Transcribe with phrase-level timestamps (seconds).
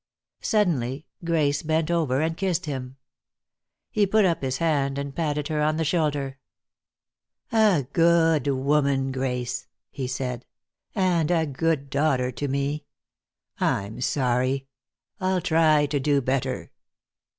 [0.41, 2.97] Suddenly Grace bent over and kissed him.
[3.91, 6.39] He put up his hand, and patted her on the shoulder.
[7.51, 10.47] "A good woman, Grace," he said,
[10.95, 12.85] "and a good daughter to me.
[13.59, 14.65] I'm sorry.
[15.19, 16.71] I'll try to do better."